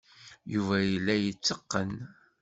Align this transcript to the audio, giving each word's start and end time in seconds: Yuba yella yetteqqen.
Yuba 0.53 0.77
yella 0.91 1.13
yetteqqen. 1.17 1.91